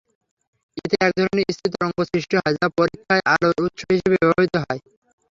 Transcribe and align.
এতে 0.77 0.95
একধরনের 1.01 1.49
স্থির 1.49 1.71
তরঙ্গ 1.73 1.97
সৃষ্টি 2.09 2.35
হয়, 2.37 2.55
যা 2.55 2.67
পরীক্ষায় 2.77 3.23
আলোর 3.33 3.55
উৎস 3.63 3.81
হিসেবে 3.89 4.17
ব্যবহৃত 4.21 4.55
হয়। 4.63 4.81